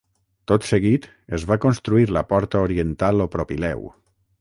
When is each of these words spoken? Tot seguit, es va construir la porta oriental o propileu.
Tot 0.51 0.63
seguit, 0.69 1.05
es 1.39 1.45
va 1.53 1.59
construir 1.67 2.09
la 2.19 2.25
porta 2.33 2.65
oriental 2.71 3.25
o 3.27 3.33
propileu. 3.39 3.91